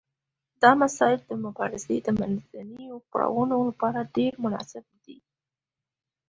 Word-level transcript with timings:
دا 0.61 0.71
مسایل 0.83 1.19
د 1.25 1.31
مبارزې 1.45 1.97
د 2.05 2.09
منځنیو 2.19 2.95
پړاوونو 3.11 3.55
لپاره 3.69 4.09
ډیر 4.15 4.31
مناسب 4.43 4.85
دي. 5.05 5.17